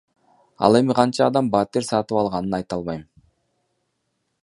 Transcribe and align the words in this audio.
Ал 0.67 0.77
эми 0.79 0.95
канча 0.99 1.27
адам 1.27 1.51
батир 1.57 1.87
сатып 1.91 2.19
алганын 2.25 2.59
айта 2.61 2.81
албайм. 2.81 3.05